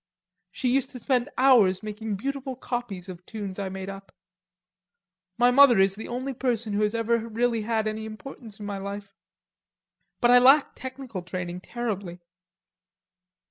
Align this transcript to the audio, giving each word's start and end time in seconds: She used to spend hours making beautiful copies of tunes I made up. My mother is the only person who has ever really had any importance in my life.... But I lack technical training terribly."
She 0.49 0.69
used 0.73 0.89
to 0.89 0.97
spend 0.99 1.29
hours 1.37 1.83
making 1.83 2.15
beautiful 2.15 2.55
copies 2.55 3.07
of 3.07 3.23
tunes 3.27 3.59
I 3.59 3.69
made 3.69 3.87
up. 3.87 4.11
My 5.37 5.51
mother 5.51 5.77
is 5.79 5.93
the 5.95 6.07
only 6.07 6.33
person 6.33 6.73
who 6.73 6.81
has 6.81 6.95
ever 6.95 7.19
really 7.19 7.61
had 7.61 7.87
any 7.87 8.05
importance 8.05 8.59
in 8.59 8.65
my 8.65 8.79
life.... 8.79 9.13
But 10.19 10.31
I 10.31 10.39
lack 10.39 10.73
technical 10.73 11.21
training 11.21 11.61
terribly." 11.61 12.19